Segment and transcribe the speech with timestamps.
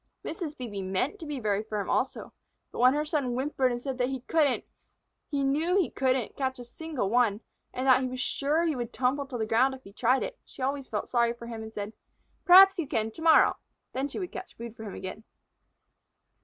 [0.25, 0.55] Mrs.
[0.55, 2.33] Phœbe meant to be very firm also,
[2.71, 4.63] but when her son whimpered and said that he couldn't,
[5.29, 8.91] he knew he couldn't, catch a single one, and that he was sure he would
[8.93, 11.71] tumble to the ground if he tried it, she always felt sorry for him and
[11.71, 11.93] said:
[12.45, 13.57] "Perhaps you can to morrow."
[13.93, 15.23] Then she would catch food for him again.